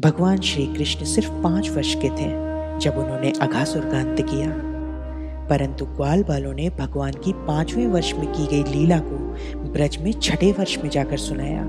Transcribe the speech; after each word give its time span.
भगवान 0.00 0.40
श्री 0.40 0.66
कृष्ण 0.66 1.04
सिर्फ़ 1.04 1.30
पाँच 1.30 1.70
वर्ष 1.70 1.94
के 1.94 2.08
थे 2.08 2.26
जब 2.78 2.94
उन्होंने 2.96 3.32
अघासुर 3.40 3.82
का 3.82 4.00
अंत 4.00 4.20
किया। 4.20 4.48
परंतु 5.46 5.84
ग्वाल 5.86 6.22
बालों 6.22 6.54
ने 6.54 6.70
भगवान 6.70 7.12
की 7.12 7.32
पाँचवें 7.32 7.86
वर्ष 7.86 8.12
में 8.14 8.32
की 8.32 8.46
गई 8.46 8.62
लीला 8.62 8.98
को 8.98 9.16
ब्रज 9.72 9.98
में 10.00 10.12
छठे 10.12 10.52
वर्ष 10.52 10.78
में 10.78 10.90
जाकर 10.90 11.16
सुनाया। 11.16 11.62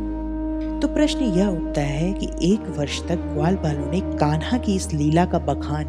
तो 0.80 0.88
प्रश्न 0.88 1.20
यह 1.20 1.48
उठता 1.48 1.82
है 1.82 2.14
कि 2.14 2.54
एक 2.54 2.78
वर्ष 2.78 3.08
तक 3.08 3.16
ग्वाल 3.16 3.56
बालों 3.56 3.92
ने 3.92 4.00
कान्हा 4.00 4.58
की 4.58 4.76
इस 4.76 4.94
लीला 4.94 5.26
का 5.26 5.40
बखान 5.40 5.86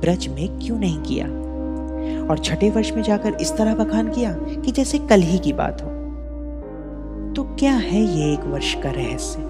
ब्रज 0.00 0.28
में 0.28 0.58
क्यों 0.58 0.78
नहीं 0.78 0.98
किया? 0.98 1.26
और 2.28 2.38
छठे 2.44 2.70
वर्ष 2.70 2.92
में 2.92 3.02
जाकर 3.02 3.34
इस 3.34 3.56
तरह 3.56 3.74
बखान 3.74 4.10
किया 4.10 4.32
कि 4.34 4.72
जैसे 4.72 4.98
कल 4.98 5.20
ही 5.20 5.38
की 5.38 5.52
बात 5.52 5.82
हो। 5.82 5.88
तो 7.34 7.56
क्या 7.56 7.72
है 7.72 8.18
ये 8.18 8.32
एक 8.32 8.40
वर्ष 8.40 8.74
का 8.74 8.90
रहस्य? 8.90 9.42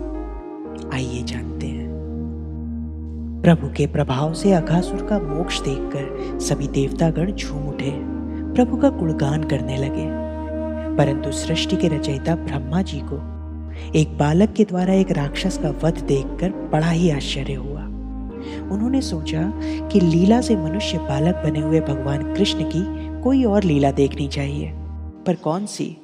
आइए 0.94 1.22
जानते 1.22 1.66
हैं। 1.66 1.87
प्रभु 3.42 3.68
के 3.76 3.86
प्रभाव 3.86 4.34
से 4.34 4.52
अघासुर 4.52 5.06
का 5.10 5.18
मोक्ष 5.18 5.60
देखकर 5.60 6.38
सभी 6.40 6.68
देवतागण 6.68 7.32
झूम 7.32 7.68
उठे। 7.68 7.90
प्रभु 8.54 8.76
का 8.76 8.88
गुणगान 8.88 9.44
करने 9.44 9.76
लगे। 9.76 10.06
परंतु 10.96 11.32
सृष्टि 11.32 11.76
के 11.76 11.88
रचयिता 11.88 12.34
ब्रह्मा 12.34 12.82
जी 12.82 13.00
को 13.04 13.16
एक 13.98 14.18
बालक 14.18 14.52
के 14.52 14.64
द्वारा 14.64 14.94
एक 14.94 15.10
राक्षस 15.10 15.58
का 15.58 15.70
वध 15.70 16.04
देखकर 16.04 16.50
बड़ा 16.50 16.90
ही 16.90 17.10
आश्चर्य 17.10 17.54
हुआ। 17.54 17.82
उन्होंने 18.72 19.00
सोचा 19.00 19.52
कि 19.88 20.00
लीला 20.00 20.40
से 20.40 20.56
मनुष्य 20.56 20.98
बालक 20.98 21.34
बने 21.34 21.60
हुए 21.60 21.80
भगवान 21.80 22.34
कृष्ण 22.34 22.62
की 22.62 23.08
कोई 23.22 23.44
और 23.44 23.62
लीला 23.62 23.90
देखनी 23.90 24.28
चाहिए। 24.28 24.72
पर 25.26 25.34
कौन 25.34 25.66
सी? 25.66 25.96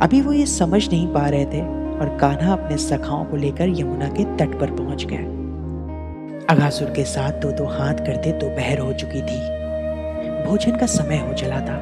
अभी 0.00 0.20
वो 0.20 0.32
ये 0.32 0.46
समझ 0.46 0.88
नहीं 0.90 1.08
पा 1.08 1.28
रहे 1.28 1.44
थे 1.44 1.62
और 1.98 2.18
कान्हा 2.20 2.52
अपने 2.52 2.76
सखाओं 2.76 3.24
को 3.24 3.36
लेकर 3.36 3.68
यमुना 3.68 4.08
के 4.08 4.24
तट 4.24 4.60
पर 4.60 4.70
पहुँच 4.70 5.04
गए। 5.04 5.39
अघासुर 6.50 6.90
के 6.90 7.04
साथ 7.04 7.32
दो 7.32 7.52
दो 7.52 7.64
हाथ 7.64 7.94
करते 7.94 8.32
दोपहर 8.32 8.78
हो 8.78 8.92
चुकी 8.92 9.22
थी। 9.22 9.38
भोजन 10.44 10.76
का 10.76 10.86
समय 10.86 11.16
हो 11.16 11.32
चला 11.32 11.60
था। 11.60 11.76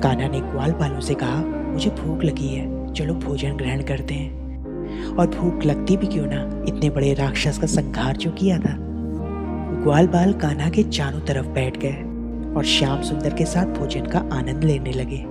कान्हा 0.00 0.28
ने 0.28 0.40
ग्वाल 0.40 0.72
बालों 0.72 1.00
से 1.00 1.14
कहा, 1.14 1.36
मुझे 1.46 1.90
भूख 1.90 2.24
लगी 2.24 2.48
है, 2.48 2.94
चलो 2.94 3.14
भोजन 3.14 3.52
ग्रहण 3.52 3.82
करते 3.82 4.14
हैं। 4.14 4.32
और 5.16 5.26
भूख 5.26 5.64
लगती 5.64 5.96
भी 5.96 6.06
क्यों 6.06 6.26
ना, 6.26 6.64
इतने 6.68 6.90
बड़े 6.90 7.14
राक्षस 7.14 7.58
का 7.58 7.66
संघार 7.66 8.16
जो 8.16 8.30
किया 8.30 8.58
था? 8.58 8.76
ग्वाल 9.82 10.06
बाल 10.06 10.32
कान्हा 10.32 10.68
के 10.68 10.82
चारों 10.82 11.20
तरफ़ 11.20 11.46
बैठ 11.46 11.76
गए 11.76 11.96
और 12.56 12.64
श्याम 12.64 13.02
सुंदर 13.02 13.34
के 13.34 13.44
साथ 13.44 13.66
भोजन 13.66 14.06
का 14.06 14.18
आनंद 14.18 14.64
लेने 14.64 14.92
लगे। 14.92 15.24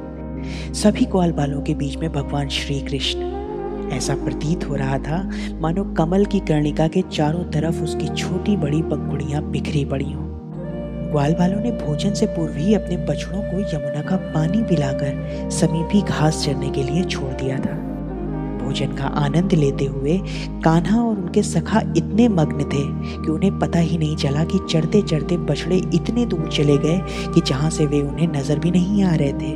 सभी 0.74 1.06
ग्वाल 1.06 1.32
बालों 1.32 1.62
के 1.62 1.74
बीच 1.74 1.98
में 1.98 2.12
भगवान 2.12 2.48
श्री 2.48 2.82
कृष्ण 2.82 3.41
ऐसा 3.92 4.16
प्रतीत 4.16 4.68
हो 4.70 4.76
रहा 4.76 4.98
था। 4.98 5.22
मानो 5.62 5.84
कमल 5.94 6.26
की 6.26 6.40
कर्णिका 6.40 6.88
के 6.88 7.02
चारों 7.12 7.44
तरफ़ 7.52 7.82
उसकी 7.84 8.08
छोटी 8.08 8.58
बड़ी 8.58 8.82
पंखुड़ियाँ 8.82 9.44
बिखरी 9.44 9.86
पड़ी 9.86 10.12
हों। 10.12 10.30
ग्वाल 11.12 11.34
बालों 11.34 11.60
ने 11.60 11.72
भोजन 11.78 12.14
से 12.14 12.26
पूर्व 12.26 12.58
ही 12.58 12.74
अपने 12.74 12.98
बछड़ों 13.06 13.42
को 13.42 13.60
यमुना 13.60 14.02
का 14.02 14.16
पानी 14.34 14.64
पिलाकर 14.64 15.50
समीपी 15.52 16.02
घास 16.02 16.44
चरने 16.46 16.70
के 16.70 16.84
लिए 16.84 17.04
छोड़ 17.04 17.32
दिया 17.34 17.58
था। 17.58 17.80
भोजन 18.62 18.92
का 18.96 19.06
आनंद 19.20 19.54
लेते 19.54 19.86
हुए 19.86 20.18
कान्हा 20.64 21.02
और 21.02 21.18
उनके 21.18 21.42
सखा 21.44 21.82
इतने 21.98 22.28
मग्न 22.28 22.64
थे 22.64 22.84
कि 23.22 23.32
उन्हें 23.32 23.60
पता 23.60 23.80
ही 23.80 23.98
नहीं 23.98 24.16
चला 24.16 24.44
कि 24.44 24.60
चढ़ते 24.70 25.02
चढ़ते 25.02 25.38
बछड़े 25.38 25.78
इतने 25.94 26.26
दूर 26.26 26.48
चले 26.48 26.78
गए 26.78 27.02
कि 27.34 27.42
जहाँ 27.42 27.70
से 27.70 27.86
वे 27.86 28.02
उन्हें 28.02 28.28
नज़र 28.28 28.60
भी 28.60 28.72
नहीं 28.72 29.04
आ 29.04 29.16
रहे 29.16 29.34
थे। 29.34 29.54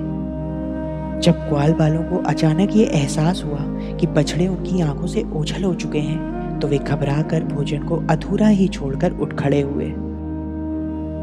जब 1.21 1.47
ग्वाल 1.49 1.73
बालों 1.73 2.03
को 2.03 2.17
अचानक 2.30 2.75
ये 2.75 2.85
एहसास 2.85 3.44
हुआ 3.44 3.59
कि 3.97 4.08
बछड़े 4.08 4.47
उनकी 4.47 4.81
आँखों 4.81 5.08
से 5.08 5.23
ओझल 5.33 5.63
हो 5.63 5.73
चुके 5.73 5.99
हैं 5.99 6.59
तो 6.59 6.67
वे 6.67 6.77
घबरा 6.77 7.22
कर 7.22 7.44
भोजन 7.44 7.83
को 7.83 7.95
अधूरा 8.09 8.47
ही 8.47 8.67
छोड़कर 8.67 9.11
उठ 9.11 9.33
खड़े 9.33 9.61
हुए। 9.61 9.85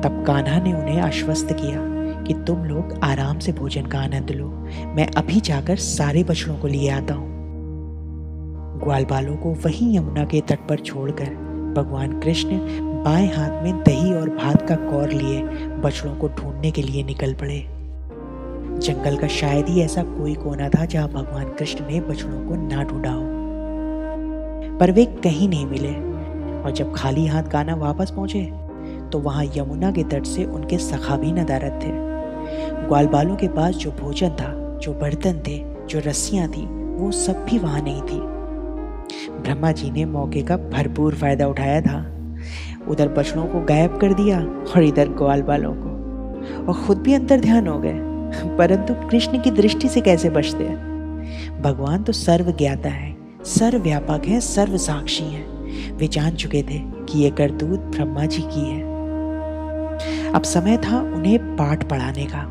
तब 0.02 0.24
कान्हा 0.26 0.58
ने 0.60 0.72
उन्हें 0.72 1.00
आश्वस्त 1.00 1.52
किया 1.52 1.80
कि 2.24 2.34
तुम 2.46 2.64
लोग 2.64 2.98
आराम 3.04 3.38
से 3.38 3.52
भोजन 3.52 3.86
का 3.86 3.98
आनंद 3.98 4.30
लो। 4.30 4.48
मैं 4.96 5.06
अभी 5.16 5.40
जाकर 5.40 5.76
सारे 5.76 6.24
बछड़ों 6.24 6.56
को 6.56 6.68
लिए 6.68 6.88
आता 6.90 7.14
हूँ। 7.14 7.30
ग्वाल 8.84 9.04
बालों 9.04 9.36
को 9.36 9.52
वहीं 9.54 9.96
यमुना 9.96 10.24
के 10.24 10.40
तट 10.40 10.66
पर 10.68 10.78
छोड़कर 10.78 11.34
भगवान 11.76 12.20
कृष्ण 12.20 12.58
बाएँ 13.04 13.28
हाथ 13.28 13.62
में 13.64 13.82
दही 13.82 14.12
और 14.14 14.30
भात 14.30 14.68
का 14.68 14.76
कौर 14.76 15.10
लिए 15.10 15.42
बछड़ों 15.82 16.14
को 16.16 16.28
ढूँढने 16.28 16.70
के 16.70 16.82
लिए 16.82 17.02
निकल 17.02 17.34
पड़े। 17.34 17.81
जंगल 18.82 19.16
का 19.16 19.26
शायद 19.26 19.68
ही 19.68 19.80
ऐसा 19.80 20.02
कोई 20.02 20.34
कोना 20.34 20.68
था 20.68 20.84
जहाँ 20.84 21.08
भगवान 21.08 21.44
कृष्ण 21.44 21.84
ने 21.86 22.00
बछड़ों 22.00 22.48
को 22.48 22.54
ना 22.68 22.82
ढूंढा 22.84 23.10
हो। 23.10 24.78
पर 24.78 24.90
वे 24.90 25.04
कहीं 25.04 25.48
नहीं 25.48 25.66
मिले। 25.66 25.92
और 26.62 26.70
जब 26.70 26.94
खाली 26.94 27.26
हाथ 27.26 27.42
गाना 27.42 27.74
वापस 27.74 28.10
पहुँचे 28.10 28.42
तो 29.12 29.18
वहाँ 29.18 29.44
यमुना 29.56 29.90
के 29.92 30.02
तट 30.04 30.24
से 30.24 30.44
उनके 30.44 30.78
सखा 30.78 31.16
भी 31.16 31.32
नदारत 31.32 31.80
थे। 31.82 31.90
ग्वाल 32.86 33.06
बालों 33.06 33.36
के 33.36 33.48
पास 33.48 33.74
जो 33.74 33.90
भोजन 33.90 34.30
था, 34.30 34.78
जो 34.78 34.92
बर्तन 34.92 35.42
थे, 35.48 35.58
जो 35.86 35.98
रस्सियाँ 35.98 36.48
थी, 36.48 36.66
वो 36.96 37.10
सब 37.10 37.44
भी 37.44 37.58
वहाँ 37.58 37.80
नहीं 37.80 38.02
थी। 38.02 38.20
ब्रह्मा 39.42 39.72
जी 39.72 39.90
ने 39.90 40.04
मौके 40.04 40.42
का 40.42 40.56
भरपूर 40.56 41.14
फ़ायदा 41.14 41.46
उठाया 41.46 41.80
था। 41.80 41.98
उधर 42.88 43.08
बछड़ों 43.08 43.46
को 43.46 43.60
गायब 43.60 43.98
कर 43.98 44.12
दिया 44.12 44.40
और 44.40 44.82
इधर 44.82 45.08
ग्वाल 45.08 45.42
बालों 45.42 45.74
को। 45.74 45.92
और 46.66 46.86
खुद 46.86 46.98
भी 46.98 47.14
अंतर 47.14 47.40
ध्यान 47.40 47.66
हो 47.66 47.78
गए। 47.78 48.11
परंतु 48.58 48.94
कृष्ण 49.08 49.42
की 49.42 49.50
दृष्टि 49.50 49.88
से 49.88 50.00
कैसे 50.00 50.30
बचते 50.30 50.64
हैं? 50.64 51.60
भगवान 51.62 52.02
तो 52.02 52.12
सर्व 52.12 52.50
ज्ञाता 52.50 52.88
है 52.88 53.16
सर्व 53.44 53.78
व्यापक 53.78 54.26
है 54.26 54.40
सर्व 54.40 54.76
साक्षी 54.76 55.24
है। 55.24 55.42
वे 55.92 56.08
जान 56.08 56.34
चुके 56.34 56.62
थे 56.62 56.78
कि 56.78 57.18
ये 57.18 57.30
करतूत 57.30 57.80
ब्रह्मा 57.80 58.24
जी 58.24 58.42
की 58.42 58.68
है। 58.70 58.80
अब 60.32 60.42
समय 60.42 60.76
था 60.76 61.00
उन्हें 61.00 61.56
पाठ 61.56 61.88
पढ़ाने 61.88 62.26
का, 62.26 62.42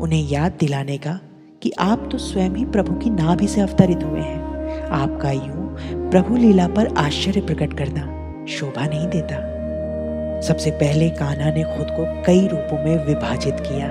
उन्हें 0.00 0.28
याद 0.28 0.56
दिलाने 0.60 0.98
का 0.98 1.18
कि 1.62 1.72
आप 1.80 2.08
तो 2.12 2.18
स्वयं 2.18 2.50
ही 2.50 2.64
प्रभु 2.64 2.94
की 2.94 3.10
नाभि 3.10 3.46
से 3.46 3.60
अवतरित 3.60 4.04
हुए 4.04 4.20
हैं। 4.20 4.88
आपका 4.92 5.30
यूँ 5.30 6.10
प्रभु 6.10 6.36
लीला 6.36 6.68
पर 6.68 6.94
आश्चर्य 6.98 7.40
प्रकट 7.40 7.72
करना 7.72 8.44
शोभा 8.48 8.86
नहीं 8.86 9.08
देता। 9.08 9.36
सबसे 10.40 10.70
पहले 10.70 11.10
कान्हा 11.10 11.50
ने 11.50 11.62
खुद 11.62 11.86
को 11.90 12.22
कई 12.22 12.46
रूपों 12.46 12.84
में 12.84 13.06
विभाजित 13.06 13.60
किया। 13.60 13.88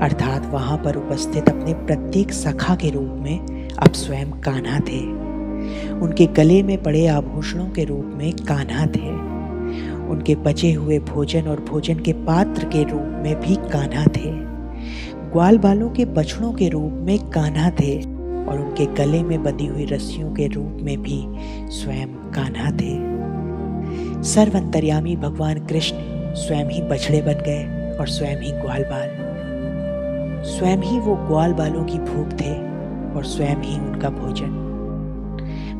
अर्थात 0.00 0.46
वहाँ 0.46 0.78
पर 0.78 0.96
उपस्थित 0.96 1.48
अपने 1.48 1.74
प्रत्येक 1.74 2.32
सखा 2.32 2.74
के 2.74 2.90
रूप 2.90 3.10
में 3.10 3.68
अब 3.68 3.92
स्वयं 3.92 4.30
कान्हा 4.30 4.78
थे। 4.80 5.26
उनके 5.90 6.26
गले 6.26 6.62
में 6.62 6.82
पड़े 6.82 7.06
आभूषणों 7.06 7.66
के 7.66 7.84
रूप 7.84 8.12
में 8.14 8.32
कान्हा 8.32 8.86
थे। 8.86 9.26
उनके 10.06 10.34
बचे 10.34 10.72
हुए 10.72 10.98
भोजन 10.98 11.42
और 11.42 11.60
भोजन 11.60 11.98
के 11.98 12.12
पात्र 12.12 12.64
के 12.64 12.82
रूप 12.82 13.02
में 13.02 13.40
भी 13.40 13.56
कान्हा 13.56 14.04
थे। 14.04 14.46
ग्वाल 15.32 15.58
बालों 15.58 15.90
के 15.90 16.04
बछड़ों 16.04 16.52
के 16.52 16.68
रूप 16.68 16.92
में 16.92 17.18
कान्हा 17.18 17.70
थे 17.70 18.00
और 18.46 18.58
उनके 18.58 18.86
गले 18.86 19.22
में 19.22 19.42
बंधी 19.42 19.66
हुई 19.66 19.84
रस्सियों 19.84 20.34
के 20.34 20.46
रूप 20.46 20.78
में 20.82 21.02
भी 21.02 21.24
स्वयं 21.70 22.08
कान्हा 22.08 22.70
थे। 22.70 23.16
सर्व 24.22 24.22
सर्वंतर्यामी 24.22 25.16
भगवान 25.16 25.58
कृष्ण 25.58 25.96
स्वयं 26.34 26.70
ही 26.70 26.82
बछड़े 26.82 27.22
बन 27.22 27.32
गए 27.32 27.96
और 28.00 28.08
स्वयं 28.08 28.36
ही 28.36 28.52
ग्वाल 28.52 28.82
बाल। 28.82 29.25
स्वयं 30.46 30.78
ही 30.78 30.98
वो 30.98 31.14
ग्वाल 31.16 31.52
बालों 31.52 31.84
की 31.84 31.98
भूख 31.98 32.32
थे 32.40 32.52
और 33.16 33.24
स्वयं 33.24 33.62
ही 33.62 33.78
उनका 33.80 34.10
भोजन। 34.10 34.64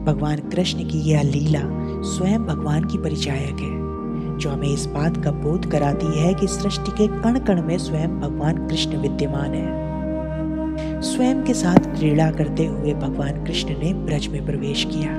भगवान 0.07 0.39
कृष्ण 0.39 0.79
की 0.79 0.99
यह 1.01 1.23
लीला 1.23 1.61
स्वयं 2.03 2.45
भगवान 2.45 2.85
की 2.85 2.99
परिचायक 2.99 3.61
है, 3.61 4.39
जो 4.39 4.51
हमें 4.51 4.69
इस 4.69 4.87
बात 4.87 5.17
का 5.25 5.31
बोध 5.31 5.71
कराती 5.71 6.21
है 6.21 6.35
कि 6.35 6.47
सृष्टि 6.47 6.91
के 6.91 7.07
कण 7.23 7.39
कण 7.39 7.63
में 7.63 7.79
स्वयं 7.79 8.21
भगवान 8.21 8.67
कृष्ण 8.69 8.97
विद्यमान 8.97 9.55
है। 9.55 11.01
स्वयं 11.03 11.43
के 11.43 11.55
साथ 11.55 11.79
क्रीड़ा 11.97 12.31
करते 12.31 12.67
हुए 12.67 12.95
भगवान 12.95 13.45
कृष्ण 13.45 13.69
ने 13.69 13.95
ब्रज 13.95 14.29
में 14.29 14.45
प्रवेश 14.47 14.85
किया। 14.85 15.11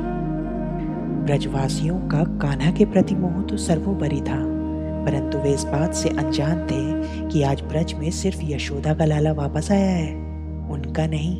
ब्रजवासियों 1.25 1.99
का 1.99 2.23
कान्हा 2.23 2.71
के 2.71 2.85
प्रति 2.85 3.15
मोह 3.15 3.41
तो 3.41 3.57
सर्वोपरि 3.57 4.21
था। 4.21 4.56
परंतु 5.07 5.37
वे 5.37 5.53
इस 5.53 5.63
बात 5.63 5.93
से 5.95 6.09
अनजान 6.09 6.67
थे 6.67 7.27
कि 7.29 7.43
आज 7.43 7.61
ब्रज 7.61 7.93
में 7.93 8.11
सिर्फ़ 8.11 8.39
यशोदा 8.43 8.93
का 8.93 9.05
लाला 9.05 9.31
वापस 9.31 9.71
आया 9.71 9.91
है, 9.91 10.13
उनका 10.69 11.07
नहीं। 11.07 11.37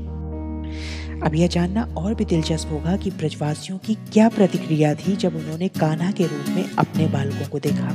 अब 1.22 1.36
यह 1.36 1.48
जानना 1.48 1.84
और 1.98 2.14
भी 2.14 2.26
दिलचस्प 2.26 2.70
होगा 2.72 2.96
कि 2.98 3.12
ब्रजवासियों 3.12 3.78
की 3.78 3.96
क्या 3.96 4.30
प्रतिक्रिया 4.30 4.96
थी 4.96 5.16
जब 5.16 5.36
उन्होंने 5.36 5.68
कान्हा 5.68 6.12
के 6.12 6.24
रूप 6.24 6.50
में 6.50 6.66
अपने 6.80 7.08
बालकों 7.08 7.48
को 7.48 7.60
देखा। 7.60 7.90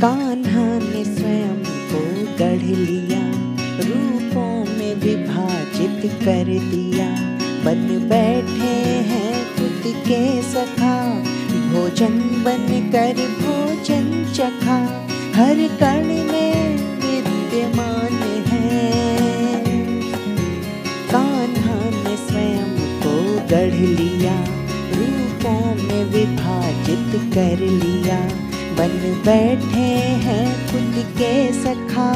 कान्हा 0.00 0.64
ने 0.78 1.04
स्वयं 1.04 1.64
को 1.64 2.02
गढ़ 2.38 2.62
लिया, 2.62 3.22
रूपों 3.80 4.78
में 4.78 4.94
विभाजित 4.94 6.12
कर 6.12 6.44
दिया। 6.44 7.08
बन 7.64 8.08
बैठे 8.08 8.74
हैं 9.10 9.56
खुद 9.56 9.82
के 9.86 10.42
सखा, 10.42 11.14
भोजन 11.72 12.18
बन 12.44 12.90
कर 12.92 13.14
भोजन 13.14 14.32
चखा। 14.32 14.95
हर 15.36 15.54
कण 15.54 16.04
में 16.04 16.76
विद्यमान 16.76 18.14
है। 18.46 18.92
कान्हा 21.10 21.74
ने 21.90 22.16
स्वयं 22.16 22.70
को 23.00 23.12
गढ़ 23.48 23.74
लिया, 23.74 24.36
रूपों 24.96 25.74
में 25.74 26.04
विभाजित 26.04 27.34
कर 27.34 27.58
लिया। 27.58 28.20
बन 28.78 29.22
बैठे 29.26 29.90
हैं 30.24 30.70
खुद 30.70 31.04
के 31.18 31.52
सखा, 31.52 32.12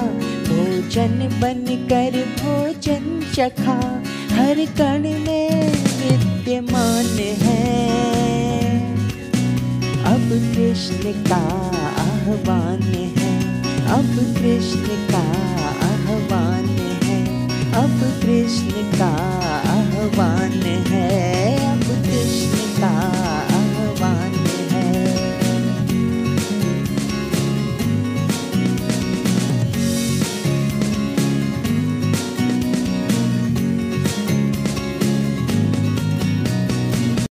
भोजन 0.49 1.41
बन 1.43 1.87
कर 1.93 2.25
भोजन 2.43 3.33
चखा। 3.35 4.03
हर 4.33 4.67
कण 4.79 5.03
में 5.03 5.73
विद्यमान 5.73 7.19
है। 7.19 7.81
अब 10.05 10.27
कृष्ण 14.51 14.87
का 15.11 15.21
आह्वान 15.87 16.65
है। 17.05 17.19
अब 17.73 18.01
कृष्ण 18.23 18.83
का 18.99 19.10